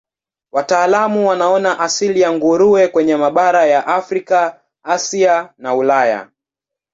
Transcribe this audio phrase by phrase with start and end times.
[0.51, 6.27] Wataalamu wanaona asili ya nguruwe kwenye mabara ya Afrika, Asia na Ulaya.